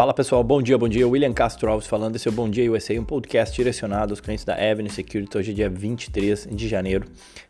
Fala 0.00 0.14
pessoal, 0.14 0.42
bom 0.42 0.62
dia, 0.62 0.78
bom 0.78 0.88
dia. 0.88 1.06
William 1.06 1.34
Castro 1.34 1.70
Alves 1.70 1.86
falando. 1.86 2.16
Esse 2.16 2.26
é 2.26 2.30
o 2.30 2.32
Bom 2.32 2.48
Dia 2.48 2.72
USA, 2.72 2.98
um 2.98 3.04
podcast 3.04 3.54
direcionado 3.54 4.14
aos 4.14 4.20
clientes 4.22 4.46
da 4.46 4.54
Avenue 4.54 4.88
Security. 4.88 5.36
Hoje 5.36 5.50
é 5.50 5.54
dia 5.54 5.68
23 5.68 6.48
de 6.50 6.68
janeiro 6.68 7.04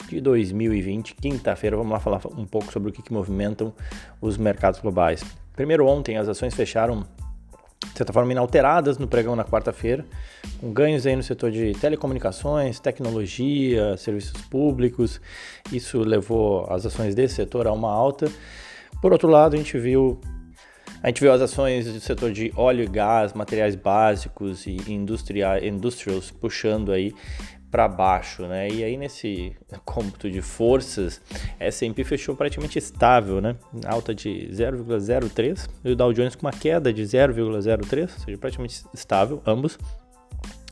de 0.09 0.21
2020, 0.21 1.15
quinta-feira. 1.15 1.77
Vamos 1.77 1.93
lá 1.93 2.01
falar 2.01 2.21
um 2.37 2.45
pouco 2.45 2.73
sobre 2.73 2.91
o 2.91 2.93
que, 2.93 3.03
que 3.03 3.13
movimentam 3.13 3.73
os 4.21 4.37
mercados 4.37 4.81
globais. 4.81 5.23
Primeiro, 5.55 5.87
ontem 5.87 6.17
as 6.17 6.29
ações 6.29 6.53
fecharam 6.53 7.07
de 7.93 7.97
certa 7.97 8.13
forma 8.13 8.33
inalteradas 8.33 8.99
no 8.99 9.07
pregão 9.07 9.37
na 9.37 9.45
quarta-feira, 9.45 10.05
com 10.61 10.73
ganhos 10.73 11.07
aí 11.07 11.15
no 11.15 11.23
setor 11.23 11.53
de 11.53 11.71
telecomunicações, 11.75 12.81
tecnologia, 12.81 13.97
serviços 13.97 14.43
públicos. 14.47 15.21
Isso 15.71 16.01
levou 16.01 16.67
as 16.69 16.85
ações 16.85 17.15
desse 17.15 17.37
setor 17.37 17.69
a 17.69 17.73
uma 17.73 17.93
alta. 17.93 18.29
Por 19.01 19.13
outro 19.13 19.29
lado, 19.29 19.55
a 19.55 19.57
gente 19.57 19.79
viu 19.79 20.21
a 21.03 21.09
gente 21.09 21.21
viu 21.21 21.33
as 21.33 21.41
ações 21.41 21.91
do 21.93 22.01
setor 22.01 22.33
de 22.33 22.53
óleo 22.57 22.85
e 22.85 22.87
gás, 22.87 23.33
materiais 23.33 23.75
básicos 23.75 24.67
e 24.67 24.77
industria, 24.89 25.65
industrials 25.67 26.31
puxando 26.31 26.93
aí 26.93 27.13
para 27.71 27.87
baixo, 27.87 28.43
né? 28.47 28.69
E 28.69 28.83
aí 28.83 28.97
nesse 28.97 29.57
cômputo 29.85 30.31
de 30.31 30.43
forças, 30.43 31.21
S&P 31.59 32.05
fechou 32.05 32.35
praticamente 32.35 32.79
estável, 32.79 33.41
né? 33.41 33.57
Alta 33.87 34.15
de 34.15 34.49
0,03 34.53 35.69
e 35.85 35.93
o 35.93 35.97
Dow 35.97 36.13
Jones 36.13 36.35
com 36.35 36.47
uma 36.47 36.53
queda 36.53 36.93
de 36.93 37.03
0,03, 37.03 38.03
ou 38.03 38.09
seja, 38.09 38.39
praticamente 38.39 38.83
estável 38.93 39.41
ambos. 39.47 39.79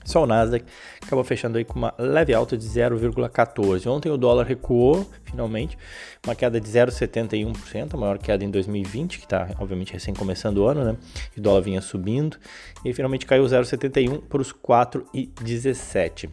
Só 0.09 0.23
o 0.23 0.27
Nasdaq 0.27 0.65
acabou 1.03 1.23
fechando 1.23 1.59
aí 1.59 1.67
com 1.67 1.79
uma 1.79 1.93
leve 1.99 2.33
alta 2.33 2.57
de 2.57 2.65
0,14. 2.67 3.87
Ontem 3.87 4.11
o 4.11 4.17
dólar 4.17 4.47
recuou, 4.47 5.07
finalmente, 5.23 5.77
uma 6.25 6.35
queda 6.35 6.59
de 6.59 6.67
0,71%, 6.67 7.93
a 7.93 7.97
maior 7.99 8.17
queda 8.17 8.43
em 8.43 8.51
2020, 8.51 9.19
que 9.19 9.25
está 9.25 9.49
obviamente 9.61 9.93
recém 9.93 10.15
começando 10.15 10.59
o 10.59 10.67
ano, 10.67 10.83
né? 10.83 10.97
E 11.37 11.41
o 11.41 11.43
dólar 11.43 11.61
vinha 11.61 11.83
subindo 11.83 12.39
e 12.83 12.95
finalmente 12.95 13.27
caiu 13.27 13.45
0,71 13.45 14.23
para 14.23 14.41
os 14.41 14.51
4,17. 14.51 16.31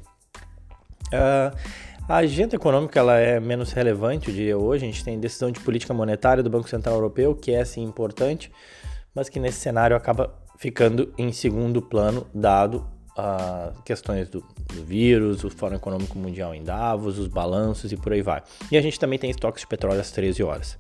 Uh, 1.07 1.57
a 2.07 2.15
agenda 2.15 2.55
econômica 2.55 2.97
ela 2.97 3.19
é 3.19 3.41
menos 3.41 3.73
relevante, 3.73 4.29
eu 4.29 4.33
diria, 4.33 4.57
hoje. 4.57 4.85
A 4.85 4.87
gente 4.87 5.03
tem 5.03 5.19
decisão 5.19 5.51
de 5.51 5.59
política 5.59 5.93
monetária 5.93 6.41
do 6.41 6.49
Banco 6.49 6.69
Central 6.69 6.95
Europeu, 6.95 7.35
que 7.35 7.51
é 7.51 7.65
sim 7.65 7.83
importante, 7.83 8.49
mas 9.13 9.27
que 9.27 9.37
nesse 9.37 9.59
cenário 9.59 9.97
acaba 9.97 10.33
ficando 10.57 11.13
em 11.17 11.33
segundo 11.33 11.81
plano, 11.81 12.25
dado 12.33 12.94
uh, 13.17 13.81
questões 13.83 14.30
do, 14.30 14.44
do, 14.73 14.83
vírus, 14.83 15.44
o 15.44 15.49
Fórum 15.49 15.75
Econômico 15.75 16.17
Mundial 16.17 16.53
em 16.53 16.63
Davos, 16.63 17.17
os 17.17 17.27
balanços 17.27 17.91
e 17.91 17.97
por 17.97 18.13
aí 18.13 18.22
vai. 18.22 18.44
E 18.72 18.77
a 18.77 18.81
gente 18.81 18.99
também 18.99 19.17
tem 19.17 19.30
estoques 19.30 19.61
de 19.61 19.67
petróleo 19.67 19.99
às 19.99 20.11
13 20.11 20.44
horas. 20.44 20.77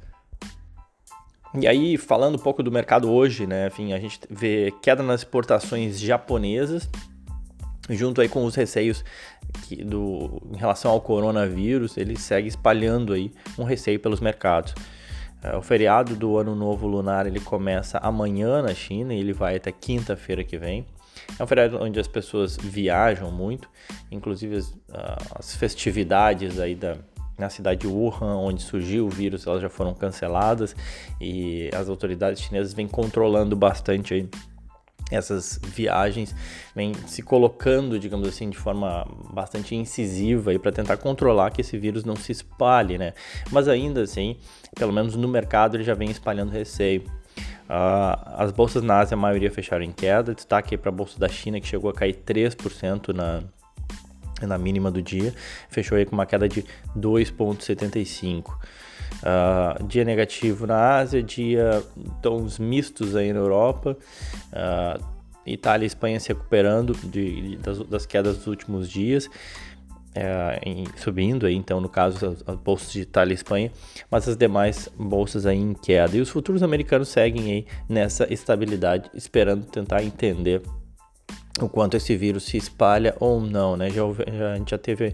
E 1.59 1.67
aí, 1.67 1.97
falando 1.97 2.35
um 2.35 2.39
pouco 2.39 2.61
do 2.61 2.71
mercado 2.71 3.09
hoje, 3.09 3.47
né, 3.47 3.67
enfim, 3.67 3.93
a 3.93 3.99
gente 3.99 4.19
vê 4.29 4.73
queda 4.81 5.01
nas 5.01 5.21
exportações 5.21 5.99
japonesas, 5.99 6.89
junto 7.89 8.19
aí 8.19 8.27
com 8.27 8.43
os 8.43 8.55
receios 8.55 9.05
que 9.63 9.83
do, 9.83 10.41
em 10.53 10.57
relação 10.57 10.91
ao 10.91 10.99
coronavírus, 10.99 11.95
ele 11.97 12.17
segue 12.17 12.49
espalhando 12.49 13.13
aí 13.13 13.31
um 13.57 13.63
receio 13.63 13.99
pelos 13.99 14.19
mercados. 14.19 14.73
É, 15.41 15.55
o 15.55 15.61
feriado 15.61 16.15
do 16.15 16.37
Ano 16.37 16.55
Novo 16.55 16.87
Lunar 16.87 17.27
ele 17.27 17.39
começa 17.39 17.99
amanhã 17.99 18.61
na 18.61 18.73
China 18.73 19.13
e 19.13 19.19
ele 19.19 19.31
vai 19.31 19.55
até 19.55 19.71
quinta-feira 19.71 20.43
que 20.43 20.57
vem. 20.57 20.85
É 21.37 21.43
um 21.43 21.47
feriado 21.47 21.81
onde 21.81 21.99
as 21.99 22.07
pessoas 22.07 22.57
viajam 22.57 23.31
muito, 23.31 23.69
inclusive 24.11 24.57
as, 24.57 24.73
as 25.37 25.55
festividades 25.55 26.59
aí 26.59 26.75
da, 26.75 26.97
na 27.37 27.49
cidade 27.49 27.81
de 27.81 27.87
Wuhan, 27.87 28.37
onde 28.37 28.61
surgiu 28.61 29.05
o 29.05 29.09
vírus, 29.09 29.45
elas 29.45 29.61
já 29.61 29.69
foram 29.69 29.93
canceladas 29.93 30.75
e 31.19 31.69
as 31.73 31.89
autoridades 31.89 32.41
chinesas 32.41 32.73
vêm 32.73 32.87
controlando 32.87 33.55
bastante 33.55 34.13
aí 34.13 34.29
essas 35.11 35.59
viagens, 35.63 36.35
vem 36.75 36.93
se 37.05 37.21
colocando, 37.21 37.99
digamos 37.99 38.27
assim, 38.27 38.49
de 38.49 38.57
forma 38.57 39.05
bastante 39.31 39.75
incisiva 39.75 40.57
para 40.57 40.71
tentar 40.71 40.97
controlar 40.97 41.51
que 41.51 41.61
esse 41.61 41.77
vírus 41.77 42.03
não 42.03 42.15
se 42.15 42.31
espalhe, 42.31 42.97
né? 42.97 43.13
Mas 43.51 43.67
ainda 43.67 44.01
assim, 44.01 44.37
pelo 44.75 44.91
menos 44.91 45.15
no 45.15 45.27
mercado 45.27 45.77
ele 45.77 45.83
já 45.83 45.93
vem 45.93 46.09
espalhando 46.09 46.51
receio. 46.51 47.03
Uh, 47.65 48.35
as 48.37 48.51
bolsas 48.51 48.83
na 48.83 48.99
Ásia, 48.99 49.15
a 49.15 49.17
maioria 49.17 49.51
fecharam 49.51 49.83
em 49.83 49.91
queda. 49.91 50.33
Destaque 50.33 50.77
para 50.77 50.89
a 50.89 50.91
bolsa 50.91 51.19
da 51.19 51.27
China, 51.27 51.59
que 51.59 51.67
chegou 51.67 51.89
a 51.89 51.93
cair 51.93 52.15
3% 52.25 53.13
na, 53.13 53.41
na 54.41 54.57
mínima 54.57 54.91
do 54.91 55.01
dia. 55.01 55.33
Fechou 55.69 55.97
aí 55.97 56.05
com 56.05 56.13
uma 56.13 56.25
queda 56.25 56.47
de 56.47 56.63
2,75%. 56.97 58.45
Uh, 58.45 58.55
ah, 59.23 59.77
dia 59.87 60.03
negativo 60.03 60.67
na 60.67 60.97
Ásia, 60.97 61.23
dia 61.23 61.81
tons 62.21 62.59
mistos 62.59 63.15
aí 63.15 63.31
na 63.31 63.39
Europa. 63.39 63.97
Uh, 64.51 65.15
Itália 65.45 65.85
e 65.85 65.87
Espanha 65.87 66.19
se 66.19 66.29
recuperando 66.29 66.93
de, 66.93 67.41
de 67.41 67.57
das, 67.57 67.79
das, 67.79 68.05
quedas 68.05 68.37
dos 68.37 68.47
últimos 68.47 68.89
dias 68.89 69.29
é, 70.15 70.59
em, 70.63 70.85
subindo, 70.95 71.45
aí, 71.45 71.53
então, 71.53 71.81
no 71.81 71.89
caso, 71.89 72.25
as, 72.25 72.43
as, 72.47 72.55
bolsas 72.55 72.91
de 72.93 73.01
Itália 73.01 73.33
e 73.33 73.35
Espanha, 73.35 73.71
mas 74.09 74.27
as 74.27 74.37
demais 74.37 74.89
bolsas 74.97 75.45
aí 75.45 75.57
em 75.57 75.73
queda. 75.73 76.15
E 76.15 76.21
os 76.21 76.29
futuros 76.29 76.63
americanos 76.63 77.09
seguem 77.09 77.51
aí 77.51 77.65
nessa 77.87 78.31
estabilidade, 78.33 79.09
esperando 79.13 79.65
tentar 79.65 80.01
entender 80.03 80.61
o 81.59 81.67
quanto 81.67 81.97
esse 81.97 82.15
vírus 82.15 82.43
se 82.43 82.55
espalha 82.55 83.15
ou 83.19 83.41
não, 83.41 83.75
né? 83.75 83.89
Já, 83.89 84.03
já 84.31 84.53
a 84.53 84.55
gente 84.55 84.71
já 84.71 84.77
teve 84.77 85.13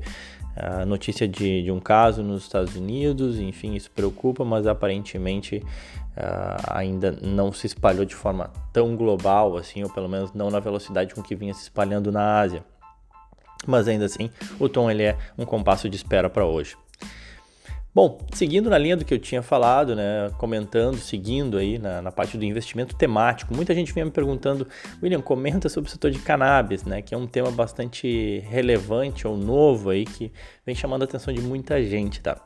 a 0.56 0.85
notícia 0.85 1.28
de, 1.28 1.63
de 1.63 1.72
um 1.72 1.79
caso 1.79 2.22
nos 2.22 2.44
Estados 2.44 2.75
Unidos, 2.75 3.39
enfim, 3.39 3.73
isso 3.73 3.89
preocupa, 3.89 4.44
mas 4.44 4.68
aparentemente 4.68 5.57
uh, 5.57 6.63
ainda 6.68 7.18
não 7.22 7.51
se 7.53 7.68
espalhou 7.68 8.06
de 8.06 8.16
forma 8.16 8.51
tão 8.73 8.95
global 8.95 9.57
assim, 9.57 9.81
ou 9.81 9.89
pelo 9.89 10.09
menos 10.09 10.33
não 10.33 10.51
na 10.51 10.59
velocidade 10.59 11.16
com 11.16 11.23
que 11.23 11.35
vinha 11.35 11.53
se 11.53 11.63
espalhando 11.63 12.12
na 12.12 12.39
Ásia 12.39 12.63
mas 13.66 13.88
ainda 13.88 14.05
assim 14.05 14.29
o 14.59 14.67
tom 14.67 14.89
ele 14.89 15.03
é 15.03 15.17
um 15.38 15.45
compasso 15.45 15.89
de 15.89 15.95
espera 15.95 16.29
para 16.29 16.45
hoje. 16.45 16.75
Bom, 17.94 18.19
seguindo 18.33 18.69
na 18.69 18.77
linha 18.77 18.95
do 18.95 19.03
que 19.03 19.13
eu 19.13 19.19
tinha 19.19 19.41
falado, 19.41 19.94
né, 19.97 20.31
comentando, 20.38 20.95
seguindo 20.95 21.57
aí 21.57 21.77
na, 21.77 22.01
na, 22.01 22.09
parte 22.09 22.38
do 22.38 22.45
investimento 22.45 22.95
temático, 22.95 23.53
muita 23.53 23.75
gente 23.75 23.94
vinha 23.94 24.05
me 24.05 24.11
perguntando, 24.11 24.66
William, 25.03 25.19
comenta 25.19 25.67
sobre 25.67 25.89
o 25.89 25.91
setor 25.91 26.09
de 26.09 26.19
cannabis, 26.19 26.85
né, 26.85 27.01
que 27.01 27.13
é 27.13 27.17
um 27.17 27.27
tema 27.27 27.51
bastante 27.51 28.39
relevante 28.47 29.27
ou 29.27 29.35
novo 29.35 29.89
aí 29.89 30.05
que 30.05 30.31
vem 30.66 30.73
chamando 30.73 31.01
a 31.01 31.05
atenção 31.05 31.33
de 31.33 31.41
muita 31.41 31.83
gente, 31.83 32.21
tá? 32.21 32.38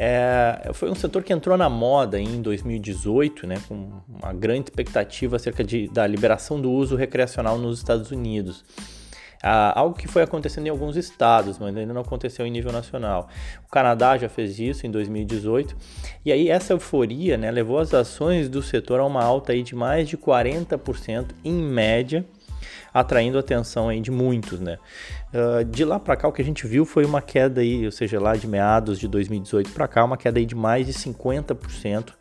É, 0.00 0.70
foi 0.74 0.88
um 0.88 0.94
setor 0.94 1.24
que 1.24 1.32
entrou 1.32 1.56
na 1.56 1.68
moda 1.68 2.20
em 2.20 2.40
2018, 2.40 3.44
né, 3.48 3.60
com 3.66 3.90
uma 4.08 4.32
grande 4.32 4.70
expectativa 4.70 5.34
acerca 5.34 5.64
de, 5.64 5.88
da 5.88 6.06
liberação 6.06 6.60
do 6.60 6.70
uso 6.70 6.94
recreacional 6.94 7.58
nos 7.58 7.78
Estados 7.78 8.12
Unidos. 8.12 8.64
Ah, 9.42 9.78
algo 9.78 9.96
que 9.96 10.08
foi 10.08 10.22
acontecendo 10.22 10.66
em 10.66 10.70
alguns 10.70 10.96
estados, 10.96 11.58
mas 11.58 11.76
ainda 11.76 11.92
não 11.92 12.00
aconteceu 12.00 12.44
em 12.44 12.50
nível 12.50 12.72
nacional. 12.72 13.28
O 13.66 13.70
Canadá 13.70 14.18
já 14.18 14.28
fez 14.28 14.58
isso 14.58 14.86
em 14.86 14.90
2018, 14.90 15.76
e 16.24 16.32
aí 16.32 16.48
essa 16.48 16.72
euforia 16.72 17.36
né, 17.36 17.50
levou 17.50 17.78
as 17.78 17.94
ações 17.94 18.48
do 18.48 18.62
setor 18.62 18.98
a 18.98 19.04
uma 19.04 19.22
alta 19.22 19.52
aí 19.52 19.62
de 19.62 19.76
mais 19.76 20.08
de 20.08 20.16
40% 20.16 21.26
em 21.44 21.54
média, 21.54 22.24
atraindo 22.92 23.36
a 23.36 23.40
atenção 23.40 23.88
aí 23.88 24.00
de 24.00 24.10
muitos, 24.10 24.58
né? 24.58 24.76
Uh, 25.32 25.64
de 25.64 25.84
lá 25.84 26.00
para 26.00 26.16
cá 26.16 26.26
o 26.26 26.32
que 26.32 26.42
a 26.42 26.44
gente 26.44 26.66
viu 26.66 26.84
foi 26.84 27.04
uma 27.04 27.22
queda 27.22 27.60
aí, 27.60 27.84
ou 27.84 27.92
seja, 27.92 28.18
lá 28.18 28.34
de 28.34 28.48
meados 28.48 28.98
de 28.98 29.06
2018 29.06 29.70
para 29.70 29.86
cá, 29.86 30.04
uma 30.04 30.16
queda 30.16 30.40
aí 30.40 30.46
de 30.46 30.56
mais 30.56 30.86
de 30.86 30.92
50% 30.94 32.12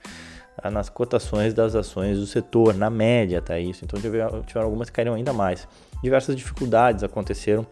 ah, 0.59 0.69
nas 0.69 0.87
cotações 0.87 1.53
das 1.53 1.73
ações 1.73 2.19
do 2.19 2.27
setor, 2.27 2.75
na 2.75 2.91
média, 2.91 3.41
tá 3.41 3.57
isso. 3.57 3.83
Então 3.83 3.99
tiveram, 3.99 4.43
tiveram 4.43 4.67
algumas 4.67 4.89
que 4.89 4.95
caíram 4.95 5.15
ainda 5.15 5.33
mais 5.33 5.67
diversas 6.01 6.35
dificuldades 6.35 7.03
aconteceram 7.03 7.65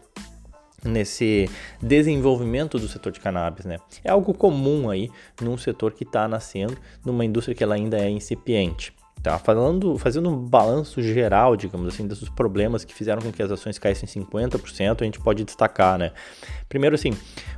nesse 0.84 1.48
desenvolvimento 1.80 2.78
do 2.78 2.88
setor 2.88 3.12
de 3.12 3.20
cannabis, 3.20 3.64
né? 3.64 3.78
É 4.04 4.10
algo 4.10 4.32
comum 4.32 4.88
aí 4.88 5.10
num 5.40 5.56
setor 5.56 5.92
que 5.92 6.04
está 6.04 6.28
nascendo, 6.28 6.76
numa 7.04 7.24
indústria 7.24 7.54
que 7.54 7.64
ela 7.64 7.74
ainda 7.74 7.98
é 7.98 8.08
incipiente. 8.08 8.94
Tá 9.22 9.38
falando, 9.40 9.98
fazendo 9.98 10.28
um 10.30 10.36
balanço 10.36 11.02
geral, 11.02 11.56
digamos 11.56 11.88
assim, 11.88 12.06
dos 12.06 12.28
problemas 12.28 12.84
que 12.84 12.94
fizeram 12.94 13.20
com 13.20 13.32
que 13.32 13.42
as 13.42 13.50
ações 13.50 13.76
caíssem 13.76 14.08
50%, 14.08 15.00
a 15.00 15.04
gente 15.04 15.18
pode 15.18 15.42
destacar, 15.42 15.98
né? 15.98 16.12
Primeiro 16.68 16.94
assim, 16.94 17.10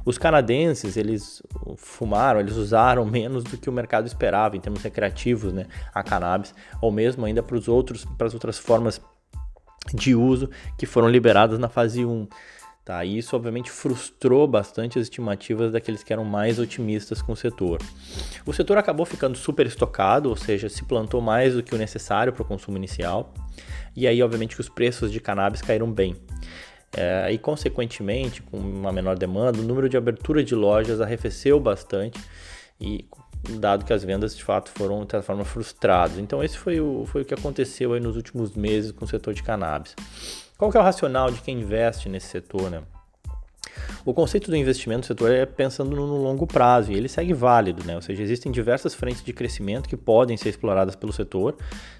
os 0.02 0.16
canadenses, 0.16 0.96
eles 0.96 1.42
fumaram, 1.76 2.40
eles 2.40 2.56
usaram 2.56 3.04
menos 3.04 3.44
do 3.44 3.58
que 3.58 3.68
o 3.68 3.72
mercado 3.72 4.06
esperava 4.06 4.56
em 4.56 4.60
termos 4.60 4.82
recreativos, 4.82 5.52
né, 5.52 5.66
a 5.92 6.02
cannabis, 6.02 6.54
ou 6.80 6.90
mesmo 6.90 7.26
ainda 7.26 7.42
para 7.42 7.56
os 7.56 7.68
outros, 7.68 8.06
para 8.16 8.26
as 8.26 8.32
outras 8.32 8.58
formas 8.58 8.98
de 9.94 10.14
uso 10.14 10.50
que 10.76 10.86
foram 10.86 11.08
liberadas 11.08 11.58
na 11.58 11.68
fase 11.68 12.04
1. 12.04 12.26
Tá? 12.84 13.04
E 13.04 13.18
isso 13.18 13.36
obviamente 13.36 13.70
frustrou 13.70 14.48
bastante 14.48 14.98
as 14.98 15.04
estimativas 15.04 15.72
daqueles 15.72 16.02
que 16.02 16.10
eram 16.10 16.24
mais 16.24 16.58
otimistas 16.58 17.20
com 17.20 17.32
o 17.32 17.36
setor. 17.36 17.82
O 18.46 18.52
setor 18.54 18.78
acabou 18.78 19.04
ficando 19.04 19.36
super 19.36 19.66
estocado, 19.66 20.30
ou 20.30 20.36
seja, 20.36 20.70
se 20.70 20.82
plantou 20.84 21.20
mais 21.20 21.54
do 21.54 21.62
que 21.62 21.74
o 21.74 21.78
necessário 21.78 22.32
para 22.32 22.42
o 22.42 22.46
consumo 22.46 22.78
inicial, 22.78 23.34
e 23.94 24.06
aí 24.06 24.22
obviamente 24.22 24.54
que 24.54 24.60
os 24.62 24.70
preços 24.70 25.12
de 25.12 25.20
cannabis 25.20 25.60
caíram 25.60 25.92
bem. 25.92 26.16
É, 26.96 27.30
e 27.30 27.36
consequentemente, 27.36 28.40
com 28.40 28.56
uma 28.56 28.90
menor 28.90 29.18
demanda, 29.18 29.58
o 29.58 29.62
número 29.62 29.88
de 29.88 29.96
abertura 29.98 30.42
de 30.42 30.54
lojas 30.54 30.98
arrefeceu 31.00 31.60
bastante 31.60 32.18
e 32.80 33.04
dado 33.58 33.84
que 33.84 33.92
as 33.92 34.04
vendas 34.04 34.36
de 34.36 34.44
fato 34.44 34.70
foram 34.70 35.04
de 35.04 35.10
certa 35.10 35.26
forma 35.26 35.44
frustradas. 35.44 36.18
Então 36.18 36.42
esse 36.42 36.58
foi 36.58 36.80
o, 36.80 37.04
foi 37.06 37.22
o 37.22 37.24
que 37.24 37.34
aconteceu 37.34 37.92
aí 37.92 38.00
nos 38.00 38.16
últimos 38.16 38.54
meses 38.54 38.92
com 38.92 39.04
o 39.04 39.08
setor 39.08 39.34
de 39.34 39.42
cannabis. 39.42 39.94
Qual 40.56 40.70
que 40.70 40.76
é 40.76 40.80
o 40.80 40.82
racional 40.82 41.30
de 41.30 41.40
quem 41.40 41.60
investe 41.60 42.08
nesse 42.08 42.26
setor, 42.26 42.70
né? 42.70 42.82
O 44.04 44.14
conceito 44.14 44.50
do 44.50 44.56
investimento 44.56 45.00
no 45.00 45.04
setor 45.04 45.30
é 45.30 45.46
pensando 45.46 45.94
no 45.94 46.16
longo 46.22 46.46
prazo 46.46 46.90
e 46.90 46.96
ele 46.96 47.08
segue 47.08 47.32
válido, 47.32 47.84
né? 47.84 47.94
Ou 47.94 48.02
seja, 48.02 48.22
existem 48.22 48.50
diversas 48.50 48.94
frentes 48.94 49.22
de 49.22 49.32
crescimento 49.32 49.88
que 49.88 49.96
podem 49.96 50.36
ser 50.36 50.48
exploradas 50.48 50.96
pelo 50.96 51.12
setor. 51.12 51.56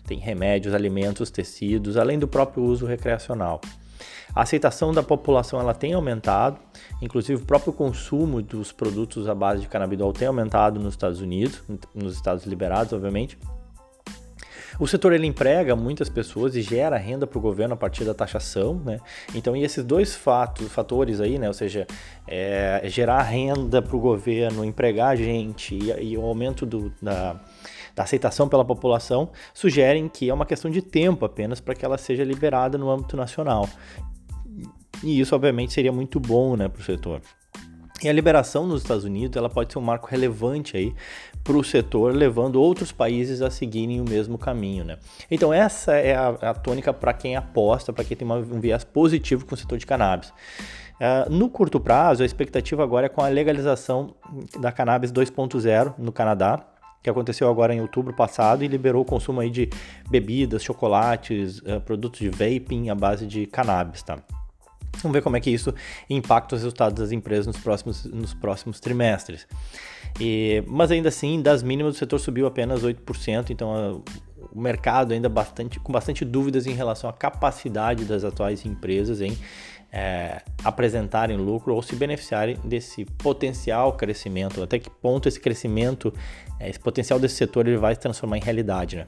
Tem 0.07 0.19
remédios, 0.19 0.75
alimentos, 0.75 1.31
tecidos, 1.31 1.97
além 1.97 2.19
do 2.19 2.27
próprio 2.27 2.65
uso 2.65 2.87
recreacional. 2.87 3.61
A 4.35 4.43
aceitação 4.43 4.93
da 4.93 5.03
população 5.03 5.61
ela 5.61 5.75
tem 5.75 5.95
aumentado, 5.95 6.59
inclusive 7.01 7.43
o 7.43 7.47
próprio 7.47 7.73
consumo 7.73 8.43
dos 8.43 8.73
produtos 8.73 9.29
à 9.29 9.35
base 9.35 9.63
de 9.63 9.69
canabidol 9.69 10.13
tem 10.13 10.29
aumentado 10.29 10.79
nos 10.79 10.95
Estados 10.95 11.21
Unidos, 11.21 11.63
nos 11.95 12.15
estados 12.15 12.45
liberados, 12.45 12.93
obviamente. 12.93 13.39
O 14.79 14.87
setor 14.87 15.13
ele 15.13 15.27
emprega 15.27 15.75
muitas 15.75 16.09
pessoas 16.09 16.55
e 16.55 16.63
gera 16.63 16.97
renda 16.97 17.27
para 17.27 17.37
o 17.37 17.41
governo 17.41 17.75
a 17.75 17.77
partir 17.77 18.05
da 18.05 18.15
taxação, 18.15 18.81
né? 18.85 19.01
Então, 19.35 19.57
e 19.57 19.65
esses 19.65 19.83
dois 19.85 20.15
fatos, 20.15 20.69
fatores 20.69 21.21
aí, 21.21 21.37
né? 21.37 21.49
Ou 21.49 21.55
seja, 21.55 21.85
é, 22.29 22.83
gerar 22.85 23.23
renda 23.23 23.83
para 23.83 23.97
o 23.97 23.99
governo, 23.99 24.65
empregar 24.65 25.17
gente 25.17 25.75
e, 25.75 26.13
e 26.13 26.17
o 26.17 26.25
aumento 26.25 26.65
do, 26.65 26.93
da, 27.03 27.41
da 27.97 28.05
aceitação 28.05 28.49
pela 28.49 28.65
população 28.65 29.31
sugerem 29.53 30.09
que 30.09 30.31
é 30.31 30.35
uma 30.35 30.47
questão 30.47 30.71
de 30.71 30.81
tempo 30.81 31.25
apenas 31.25 31.59
para 31.61 31.75
que 31.75 31.85
ela 31.85 31.99
seja 31.99 32.23
liberada 32.23 32.79
no 32.79 32.89
âmbito 32.89 33.17
nacional. 33.17 33.69
E 35.03 35.21
isso, 35.21 35.35
obviamente, 35.35 35.73
seria 35.73 35.93
muito 35.93 36.19
bom 36.19 36.57
né, 36.57 36.69
para 36.69 36.81
o 36.81 36.85
setor. 36.85 37.21
E 38.03 38.09
a 38.09 38.13
liberação 38.13 38.67
nos 38.67 38.83
Estados 38.83 39.05
Unidos 39.05 39.37
ela 39.37 39.51
pode 39.51 39.73
ser 39.73 39.79
um 39.79 39.83
marco 39.83 40.07
relevante 40.07 40.77
aí 40.77 40.95
para 41.43 41.57
o 41.57 41.65
setor, 41.65 42.15
levando 42.15 42.57
outros 42.63 42.93
países 42.93 43.43
a 43.43 43.51
seguirem 43.51 44.01
o 44.01 44.09
mesmo 44.09 44.39
caminho. 44.39 44.85
Né? 44.85 44.99
Então, 45.29 45.53
essa 45.53 45.95
é 45.95 46.15
a, 46.15 46.29
a 46.29 46.55
tônica 46.55 46.93
para 46.93 47.13
quem 47.13 47.35
aposta, 47.35 47.93
para 47.93 48.05
quem 48.05 48.17
tem 48.17 48.25
uma, 48.25 48.37
um 48.37 48.61
viés 48.61 48.85
positivo 48.85 49.45
com 49.45 49.55
o 49.55 49.59
setor 49.59 49.79
de 49.79 49.87
cannabis. 49.87 50.33
Uh, 50.99 51.31
no 51.31 51.49
curto 51.49 51.81
prazo, 51.81 52.23
a 52.23 52.27
expectativa 52.27 52.83
agora 52.83 53.07
é 53.07 53.09
com 53.09 53.23
a 53.23 53.29
legalização 53.29 54.15
da 54.61 54.71
cannabis 54.71 55.13
2.0 55.13 55.95
no 55.99 56.13
Canadá, 56.13 56.61
que 57.03 57.11
aconteceu 57.11 57.49
agora 57.49 57.75
em 57.75 57.81
outubro 57.81 58.15
passado 58.15 58.63
e 58.63 58.69
liberou 58.69 59.03
o 59.03 59.05
consumo 59.05 59.41
aí 59.41 59.51
de 59.51 59.71
bebidas, 60.09 60.63
chocolates, 60.63 61.59
uh, 61.61 61.81
produtos 61.85 62.21
de 62.21 62.31
vaping 62.31 62.91
à 62.91 62.95
base 62.95 63.27
de 63.27 63.47
cannabis. 63.47 64.03
Tá? 64.03 64.19
Vamos 65.03 65.15
ver 65.15 65.23
como 65.23 65.37
é 65.37 65.41
que 65.41 65.51
isso 65.51 65.75
impacta 66.09 66.57
os 66.57 66.63
resultados 66.63 66.99
das 66.99 67.13
empresas 67.13 67.47
nos 67.47 67.59
próximos, 67.59 68.05
nos 68.05 68.35
próximos 68.35 68.81
trimestres. 68.81 69.47
E, 70.21 70.63
mas 70.67 70.91
ainda 70.91 71.09
assim, 71.09 71.41
das 71.41 71.63
mínimas, 71.63 71.97
o 71.97 71.99
setor 71.99 72.19
subiu 72.19 72.47
apenas 72.47 72.83
8%, 72.83 73.51
então 73.51 73.75
a, 73.75 73.93
o 74.53 74.61
mercado 74.61 75.13
ainda 75.13 75.29
bastante, 75.29 75.79
com 75.79 75.93
bastante 75.93 76.25
dúvidas 76.25 76.67
em 76.67 76.73
relação 76.73 77.09
à 77.09 77.13
capacidade 77.13 78.05
das 78.05 78.25
atuais 78.25 78.65
empresas 78.65 79.21
em 79.21 79.37
é, 79.93 80.43
apresentarem 80.63 81.37
lucro 81.37 81.75
ou 81.75 81.83
se 81.83 81.97
beneficiarem 81.97 82.59
desse 82.65 83.05
potencial 83.05 83.95
crescimento, 83.95 84.63
até 84.63 84.79
que 84.79 84.91
ponto 84.91 85.29
esse 85.29 85.41
crescimento, 85.41 86.13
é, 86.61 86.69
esse 86.69 86.79
potencial 86.79 87.19
desse 87.19 87.37
setor 87.37 87.67
ele 87.67 87.79
vai 87.79 87.95
se 87.95 88.01
transformar 88.01 88.39
em 88.39 88.43
realidade. 88.43 88.97
Né? 88.97 89.07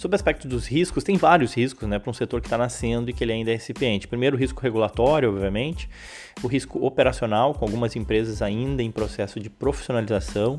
Sob 0.00 0.14
o 0.14 0.16
aspecto 0.16 0.48
dos 0.48 0.66
riscos, 0.66 1.04
tem 1.04 1.18
vários 1.18 1.52
riscos 1.52 1.86
né, 1.86 1.98
para 1.98 2.08
um 2.08 2.14
setor 2.14 2.40
que 2.40 2.46
está 2.46 2.56
nascendo 2.56 3.10
e 3.10 3.12
que 3.12 3.22
ele 3.22 3.34
ainda 3.34 3.50
é 3.50 3.52
recipiente. 3.52 4.08
Primeiro, 4.08 4.34
o 4.34 4.40
risco 4.40 4.58
regulatório, 4.62 5.28
obviamente, 5.28 5.90
o 6.42 6.46
risco 6.46 6.82
operacional, 6.82 7.52
com 7.52 7.66
algumas 7.66 7.94
empresas 7.94 8.40
ainda 8.40 8.82
em 8.82 8.90
processo 8.90 9.38
de 9.38 9.50
profissionalização. 9.50 10.58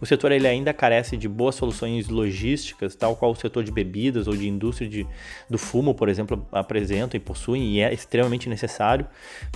O 0.00 0.04
setor 0.04 0.32
ele 0.32 0.48
ainda 0.48 0.74
carece 0.74 1.16
de 1.16 1.28
boas 1.28 1.54
soluções 1.54 2.08
logísticas, 2.08 2.96
tal 2.96 3.14
qual 3.14 3.30
o 3.30 3.36
setor 3.36 3.62
de 3.62 3.70
bebidas 3.70 4.26
ou 4.26 4.36
de 4.36 4.48
indústria 4.48 4.90
de, 4.90 5.06
do 5.48 5.58
fumo, 5.58 5.94
por 5.94 6.08
exemplo, 6.08 6.44
apresentam 6.50 7.16
e 7.16 7.20
possuem, 7.20 7.62
e 7.62 7.80
é 7.80 7.94
extremamente 7.94 8.48
necessário 8.48 9.06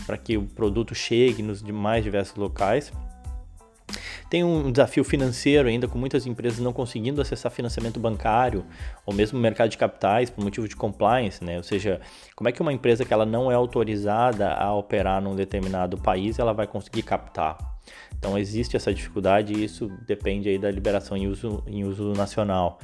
para 0.07 0.17
que 0.17 0.37
o 0.37 0.45
produto 0.45 0.95
chegue 0.95 1.43
nos 1.43 1.63
mais 1.63 2.05
diversos 2.05 2.37
locais. 2.37 2.93
Tem 4.37 4.45
um 4.45 4.71
desafio 4.71 5.03
financeiro 5.03 5.67
ainda, 5.67 5.89
com 5.89 5.97
muitas 5.97 6.27
empresas 6.27 6.59
não 6.59 6.71
conseguindo 6.71 7.23
acessar 7.23 7.51
financiamento 7.51 7.99
bancário 7.99 8.67
ou 9.07 9.15
mesmo 9.15 9.39
mercado 9.39 9.71
de 9.71 9.79
capitais 9.79 10.29
por 10.29 10.45
motivo 10.45 10.69
de 10.69 10.77
compliance, 10.77 11.43
né? 11.43 11.57
Ou 11.57 11.63
seja, 11.63 12.03
como 12.35 12.47
é 12.47 12.53
que 12.53 12.61
uma 12.61 12.71
empresa 12.71 13.03
que 13.03 13.15
ela 13.15 13.25
não 13.25 13.51
é 13.51 13.55
autorizada 13.55 14.53
a 14.53 14.75
operar 14.75 15.23
num 15.23 15.35
determinado 15.35 15.97
país, 15.97 16.39
ela 16.39 16.53
vai 16.53 16.67
conseguir 16.67 17.03
captar? 17.03 17.57
Então 18.19 18.37
existe 18.37 18.77
essa 18.77 18.93
dificuldade 18.93 19.55
e 19.55 19.65
isso 19.65 19.91
depende 20.07 20.51
aí 20.51 20.59
da 20.59 20.71
liberação 20.71 21.17
em 21.17 21.27
uso, 21.29 21.63
em 21.67 21.85
uso 21.85 22.13
nacional. 22.13 22.79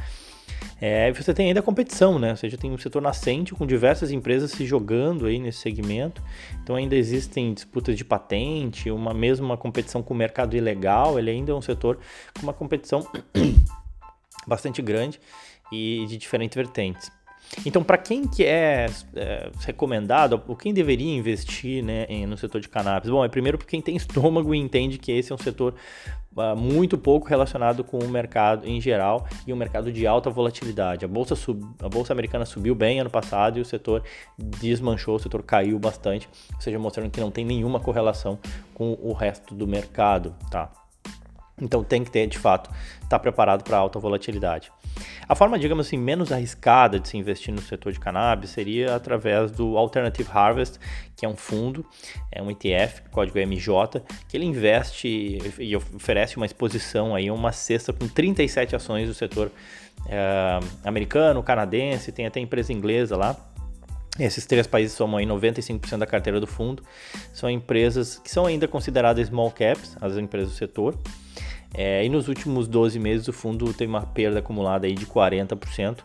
É, 0.81 1.13
você 1.13 1.33
tem 1.33 1.47
ainda 1.47 1.61
a 1.61 1.63
competição, 1.63 2.19
né? 2.19 2.31
Ou 2.31 2.37
seja, 2.37 2.57
tem 2.57 2.71
um 2.71 2.79
setor 2.79 3.01
nascente 3.01 3.55
com 3.55 3.65
diversas 3.65 4.11
empresas 4.11 4.51
se 4.51 4.67
jogando 4.67 5.27
aí 5.27 5.39
nesse 5.39 5.59
segmento. 5.59 6.21
Então 6.63 6.75
ainda 6.75 6.97
existem 6.97 7.55
disputas 7.55 7.97
de 7.97 8.05
patente, 8.05 8.91
uma 8.91 9.15
mesma 9.15 9.57
competição 9.57 10.03
com 10.03 10.13
o 10.13 10.17
mercado 10.17 10.57
ilegal. 10.57 11.19
Ele 11.19 11.31
ainda 11.31 11.53
é 11.53 11.55
um 11.55 11.63
setor 11.63 11.99
com 12.35 12.43
uma 12.43 12.53
competição 12.53 13.07
bastante 14.47 14.83
grande 14.83 15.21
e 15.71 16.05
de 16.09 16.17
diferentes 16.17 16.57
vertentes. 16.57 17.11
Então, 17.67 17.85
para 17.85 17.99
quem 17.99 18.27
que 18.27 18.45
é, 18.45 18.87
é, 19.15 19.51
recomendado, 19.61 20.41
ou 20.49 20.57
quem 20.57 20.73
deveria 20.73 21.15
investir 21.15 21.85
né, 21.85 22.07
no 22.27 22.37
setor 22.37 22.61
de 22.61 22.69
cannabis? 22.69 23.11
Bom, 23.11 23.25
é 23.25 23.29
primeiro 23.29 23.59
para 23.59 23.67
quem 23.67 23.81
tem 23.81 23.95
estômago 23.97 24.55
e 24.55 24.59
entende 24.59 24.99
que 24.99 25.13
esse 25.13 25.31
é 25.33 25.35
um 25.35 25.39
setor 25.39 25.75
uh, 26.35 26.57
muito 26.57 26.97
pouco 26.97 27.29
relacionado 27.29 27.85
com 27.85 27.99
o 27.99 28.09
mercado 28.09 28.67
em 28.67 28.81
geral 28.81 29.27
e 29.47 29.53
um 29.53 29.57
mercado 29.57 29.93
de 29.93 30.07
alta 30.07 30.31
volatilidade. 30.31 31.05
A 31.05 31.09
bolsa, 31.09 31.37
sub, 31.37 31.63
a 31.81 31.89
bolsa 31.89 32.13
americana 32.13 32.45
subiu 32.45 32.75
bem 32.75 33.01
ano 33.01 33.11
passado 33.11 33.59
e 33.59 33.61
o 33.61 33.65
setor 33.65 34.03
desmanchou, 34.39 35.17
o 35.17 35.21
setor 35.21 35.43
caiu 35.43 35.79
bastante, 35.79 36.29
ou 36.55 36.61
seja, 36.61 36.79
mostrando 36.79 37.11
que 37.11 37.21
não 37.21 37.31
tem 37.31 37.45
nenhuma 37.45 37.79
correlação 37.79 38.39
com 38.73 38.99
o 39.01 39.13
resto 39.13 39.55
do 39.55 39.67
mercado, 39.67 40.35
tá? 40.51 40.71
Então 41.63 41.85
tem 41.85 42.03
que 42.03 42.11
ter, 42.11 42.27
de 42.27 42.39
fato, 42.39 42.69
estar 42.95 43.09
tá 43.09 43.19
preparado 43.19 43.63
para 43.63 43.77
alta 43.77 43.99
volatilidade. 43.99 44.71
A 45.29 45.35
forma, 45.35 45.59
digamos 45.59 45.87
assim, 45.87 45.97
menos 45.97 46.33
arriscada 46.33 46.99
de 46.99 47.09
se 47.09 47.17
investir 47.17 47.55
no 47.55 47.63
setor 47.63 47.93
de 47.93 48.01
cannabis 48.01 48.51
seria 48.51 48.95
através 48.95 49.53
do 49.53 49.79
Alternative 49.79 50.29
Harvest, 50.31 50.79
que 51.17 51.25
é 51.25 51.29
um 51.29 51.37
fundo, 51.37 51.87
é 52.31 52.43
um 52.43 52.51
ETF, 52.51 53.03
código 53.11 53.39
MJ, 53.39 54.03
que 54.29 54.37
ele 54.37 54.45
investe 54.45 55.39
e 55.59 55.77
oferece 55.77 56.37
uma 56.37 56.45
exposição 56.45 57.15
aí, 57.15 57.31
uma 57.31 57.53
cesta 57.53 57.93
com 57.93 58.09
37 58.09 58.75
ações 58.75 59.09
do 59.09 59.15
setor 59.15 59.51
é, 60.09 60.59
americano, 60.85 61.43
canadense, 61.43 62.11
tem 62.11 62.27
até 62.27 62.41
empresa 62.41 62.73
inglesa 62.73 63.17
lá. 63.17 63.37
Esses 64.19 64.45
três 64.45 64.67
países 64.67 64.95
somam 64.95 65.17
aí 65.17 65.25
95% 65.25 65.97
da 65.97 66.07
carteira 66.07 66.39
do 66.39 66.47
fundo. 66.47 66.83
São 67.33 67.49
empresas 67.49 68.19
que 68.19 68.31
são 68.31 68.45
ainda 68.45 68.69
consideradas 68.69 69.29
small 69.29 69.51
caps, 69.51 69.97
as 70.03 70.19
empresas 70.19 70.51
do 70.51 70.57
setor. 70.57 70.99
É, 71.75 72.05
e 72.05 72.09
nos 72.09 72.29
últimos 72.29 72.69
12 72.69 72.99
meses 72.99 73.29
o 73.29 73.33
fundo 73.33 73.73
teve 73.73 73.91
uma 73.91 74.03
perda 74.03 74.41
acumulada 74.41 74.87
aí 74.87 74.95
de 74.95 75.07
40%, 75.07 75.99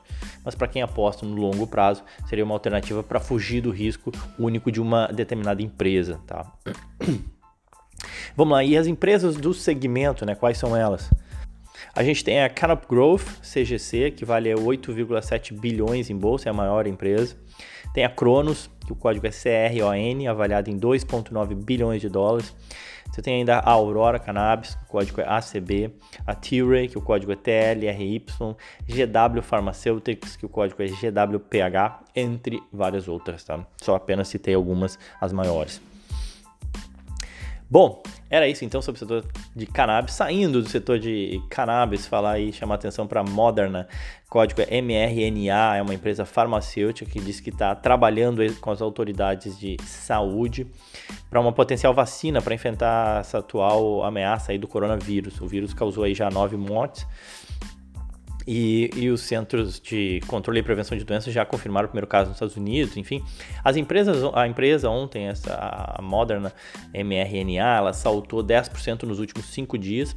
mas 0.44 0.56
para 0.56 0.68
quem 0.68 0.82
aposta 0.82 1.26
no 1.26 1.36
longo 1.36 1.68
prazo 1.68 2.04
seria 2.28 2.46
uma 2.46 2.56
alternativa 2.56 3.04
para 3.04 3.20
fugir 3.20 3.62
do 3.62 3.70
risco 3.70 4.12
único 4.40 4.72
de 4.72 4.80
uma 4.80 5.08
determinada 5.08 5.62
empresa. 5.62 6.20
Tá? 6.26 6.52
Vamos 8.36 8.54
lá, 8.54 8.64
e 8.64 8.78
as 8.78 8.88
empresas 8.88 9.36
do 9.36 9.54
segmento, 9.54 10.26
né, 10.26 10.36
quais 10.36 10.58
são 10.58 10.76
elas? 10.76 11.10
A 11.96 12.04
gente 12.04 12.24
tem 12.24 12.44
a 12.44 12.50
Canop 12.50 12.86
Growth, 12.88 13.26
CGC, 13.42 14.12
que 14.12 14.24
vale 14.24 14.54
8,7 14.54 15.60
bilhões 15.60 16.10
em 16.10 16.16
bolsa, 16.16 16.48
é 16.48 16.52
a 16.52 16.54
maior 16.54 16.86
empresa. 16.86 17.36
Tem 17.94 18.06
a 18.06 18.10
Cronos, 18.10 18.70
que 18.86 18.94
o 18.94 18.96
código 18.96 19.26
é 19.26 19.32
CRON, 19.32 20.30
avaliado 20.30 20.70
em 20.70 20.78
2,9 20.78 21.56
bilhões 21.56 22.00
de 22.00 22.10
dólares. 22.10 22.54
Você 23.18 23.24
tem 23.24 23.38
ainda 23.38 23.58
a 23.58 23.72
Aurora 23.72 24.20
Cannabis, 24.20 24.76
que 24.76 24.84
o 24.84 24.88
código 24.90 25.22
é 25.22 25.28
ACB, 25.28 25.92
a 26.24 26.36
Tilray, 26.36 26.88
que 26.88 27.00
o 27.00 27.02
código 27.02 27.32
é 27.32 27.36
TLRY, 27.36 28.24
GW 28.88 29.42
Pharmaceuticals, 29.42 30.36
que 30.36 30.46
o 30.46 30.50
código 30.50 30.84
é 30.84 30.86
GWPH, 30.86 32.04
entre 32.16 32.62
várias 32.72 33.08
outras, 33.08 33.44
tá? 33.44 33.66
Só 33.78 33.96
apenas 33.96 34.28
citei 34.28 34.54
algumas, 34.54 35.00
as 35.20 35.34
maiores. 35.34 35.82
Bom, 37.70 38.02
era 38.30 38.48
isso 38.48 38.64
então 38.64 38.82
sobre 38.82 38.98
o 38.98 39.00
setor 39.00 39.26
de 39.54 39.66
cannabis. 39.66 40.16
Saindo 40.16 40.62
do 40.62 40.70
setor 40.70 40.98
de 40.98 41.42
cannabis, 41.50 42.08
falar 42.08 42.40
e 42.40 42.54
chamar 42.54 42.76
atenção 42.76 43.06
para 43.06 43.20
a 43.20 43.24
Moderna, 43.24 43.90
código 44.30 44.62
é 44.62 44.82
mRNA, 44.82 45.76
é 45.76 45.82
uma 45.82 45.94
empresa 45.94 46.24
farmacêutica 46.24 47.12
que 47.12 47.20
diz 47.20 47.42
que 47.42 47.50
está 47.50 47.76
trabalhando 47.76 48.42
com 48.62 48.72
as 48.72 48.82
autoridades 48.82 49.60
de 49.60 49.76
saúde 49.84 50.66
para 51.30 51.42
uma 51.42 51.52
potencial 51.52 51.94
vacina 51.94 52.42
para 52.42 52.56
enfrentar 52.56 53.20
essa 53.20 53.40
atual 53.40 54.02
ameaça 54.04 54.54
aí 54.54 54.58
do 54.58 54.68
coronavírus. 54.68 55.42
O 55.42 55.48
vírus 55.48 55.74
causou 55.74 56.06
aí 56.06 56.14
já 56.14 56.30
nove 56.30 56.56
mortes 56.56 57.06
E, 58.48 58.90
e, 58.96 59.10
os 59.10 59.20
centros 59.20 59.78
de 59.78 60.22
controle 60.26 60.62
e 60.62 60.64
prevenção 60.64 60.98
de 60.98 61.04
doenças 61.04 61.34
já 61.34 61.46
confirmaram 61.46 61.88
o 61.88 61.90
primeiro 61.90 62.08
caso 62.08 62.30
nos 62.30 62.38
Estados 62.38 62.56
Unidos, 62.56 62.96
enfim. 62.96 63.22
As 63.62 63.76
empresas, 63.76 64.24
a 64.34 64.48
empresa 64.48 64.90
ontem, 64.90 65.28
essa, 65.28 65.54
a 65.54 66.02
Moderna 66.02 66.54
mRNA, 66.94 67.78
ela 67.78 67.92
saltou 67.92 68.42
10% 68.42 69.04
nos 69.04 69.20
últimos 69.20 69.48
cinco 69.48 69.78
dias. 69.78 70.16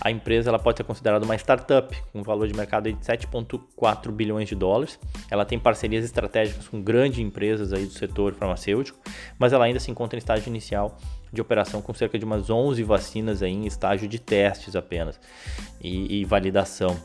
A 0.00 0.08
empresa 0.08 0.50
ela 0.50 0.58
pode 0.58 0.76
ser 0.76 0.84
considerada 0.84 1.24
uma 1.24 1.34
startup 1.34 2.00
com 2.12 2.22
valor 2.22 2.46
de 2.46 2.54
mercado 2.54 2.92
de 2.92 2.98
7,4 3.00 4.12
bilhões 4.12 4.48
de 4.48 4.54
dólares. 4.54 4.96
Ela 5.28 5.44
tem 5.44 5.58
parcerias 5.58 6.04
estratégicas 6.04 6.68
com 6.68 6.80
grandes 6.80 7.18
empresas 7.18 7.72
aí 7.72 7.86
do 7.86 7.92
setor 7.92 8.34
farmacêutico, 8.34 9.00
mas 9.36 9.52
ela 9.52 9.64
ainda 9.64 9.80
se 9.80 9.90
encontra 9.90 10.16
em 10.16 10.20
estágio 10.20 10.48
inicial 10.48 10.96
de 11.32 11.40
operação 11.40 11.82
com 11.82 11.92
cerca 11.92 12.16
de 12.16 12.24
umas 12.24 12.48
11 12.48 12.84
vacinas 12.84 13.42
aí 13.42 13.50
em 13.50 13.66
estágio 13.66 14.06
de 14.06 14.20
testes 14.20 14.76
apenas 14.76 15.18
e, 15.80 16.20
e 16.20 16.24
validação 16.24 16.96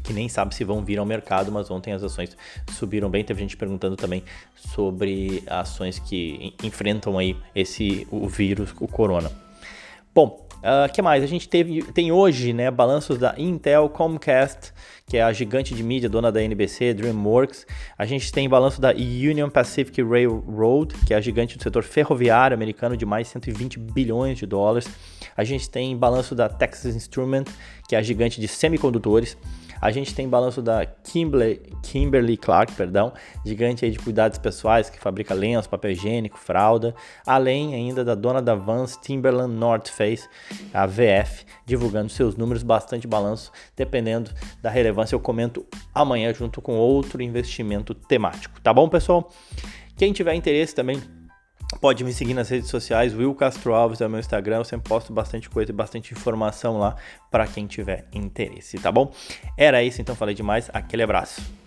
que 0.00 0.12
nem 0.12 0.28
sabe 0.28 0.54
se 0.54 0.64
vão 0.64 0.84
vir 0.84 0.98
ao 0.98 1.06
mercado, 1.06 1.50
mas 1.50 1.70
ontem 1.70 1.92
as 1.92 2.02
ações 2.02 2.36
subiram 2.70 3.10
bem. 3.10 3.24
Teve 3.24 3.40
gente 3.40 3.56
perguntando 3.56 3.96
também 3.96 4.22
sobre 4.54 5.42
ações 5.46 5.98
que 5.98 6.54
enfrentam 6.62 7.18
aí 7.18 7.36
esse 7.54 8.06
o 8.10 8.28
vírus, 8.28 8.74
o 8.80 8.88
corona. 8.88 9.30
Bom, 10.14 10.41
uh, 10.62 10.92
que 10.92 11.02
mais? 11.02 11.22
A 11.22 11.26
gente 11.26 11.48
teve, 11.48 11.82
tem 11.92 12.10
hoje 12.10 12.52
né, 12.52 12.70
balanços 12.70 13.18
da 13.18 13.34
Intel, 13.36 13.88
Comcast, 13.88 14.72
que 15.06 15.16
é 15.16 15.22
a 15.22 15.32
gigante 15.32 15.74
de 15.74 15.82
mídia, 15.82 16.08
dona 16.08 16.32
da 16.32 16.42
NBC, 16.42 16.94
DreamWorks. 16.94 17.66
A 17.98 18.06
gente 18.06 18.32
tem 18.32 18.48
balanço 18.48 18.80
da 18.80 18.90
Union 18.92 19.50
Pacific 19.50 20.02
Railroad, 20.02 20.94
que 21.06 21.12
é 21.12 21.16
a 21.16 21.20
gigante 21.20 21.56
do 21.56 21.62
setor 21.62 21.82
ferroviário 21.82 22.54
americano 22.54 22.96
de 22.96 23.04
mais 23.04 23.28
120 23.28 23.78
bilhões 23.78 24.38
de 24.38 24.46
dólares. 24.46 24.88
A 25.36 25.44
gente 25.44 25.68
tem 25.68 25.96
balanço 25.96 26.34
da 26.34 26.48
Texas 26.48 26.94
Instrument, 26.94 27.44
que 27.88 27.94
é 27.94 27.98
a 27.98 28.02
gigante 28.02 28.40
de 28.40 28.48
semicondutores. 28.48 29.36
A 29.82 29.90
gente 29.90 30.14
tem 30.14 30.28
balanço 30.28 30.62
da 30.62 30.86
Kimberly, 30.86 31.60
Kimberly 31.82 32.36
Clark, 32.36 32.72
perdão, 32.74 33.12
gigante 33.44 33.90
de 33.90 33.98
cuidados 33.98 34.38
pessoais 34.38 34.88
que 34.88 35.00
fabrica 35.00 35.34
lenços, 35.34 35.66
papel 35.66 35.90
higiênico, 35.90 36.38
fralda, 36.38 36.94
além 37.26 37.74
ainda 37.74 38.04
da 38.04 38.14
dona 38.14 38.40
da 38.40 38.54
Vans 38.54 38.96
Timberland 38.96 39.52
North 39.52 39.88
Face, 39.88 40.28
a 40.72 40.86
VF, 40.86 41.44
divulgando 41.64 42.08
seus 42.08 42.36
números, 42.36 42.62
bastante 42.62 43.06
balanço, 43.06 43.50
dependendo 43.76 44.30
da 44.60 44.70
relevância 44.70 45.14
eu 45.14 45.20
comento 45.20 45.66
amanhã 45.94 46.32
junto 46.32 46.60
com 46.60 46.76
outro 46.76 47.22
investimento 47.22 47.94
temático, 47.94 48.60
tá 48.60 48.72
bom, 48.72 48.88
pessoal? 48.88 49.30
Quem 49.96 50.12
tiver 50.12 50.34
interesse 50.34 50.74
também 50.74 51.00
Pode 51.80 52.04
me 52.04 52.12
seguir 52.12 52.34
nas 52.34 52.50
redes 52.50 52.68
sociais, 52.68 53.14
Will 53.14 53.34
Castro 53.34 53.74
Alves 53.74 54.00
é 54.00 54.06
o 54.06 54.10
meu 54.10 54.20
Instagram, 54.20 54.58
eu 54.58 54.64
sempre 54.64 54.88
posto 54.88 55.12
bastante 55.12 55.48
coisa 55.48 55.72
e 55.72 55.74
bastante 55.74 56.12
informação 56.12 56.78
lá 56.78 56.96
para 57.30 57.46
quem 57.46 57.66
tiver 57.66 58.06
interesse, 58.12 58.78
tá 58.78 58.92
bom? 58.92 59.10
Era 59.56 59.82
isso, 59.82 60.00
então 60.00 60.14
falei 60.14 60.34
demais, 60.34 60.68
aquele 60.72 61.02
abraço. 61.02 61.61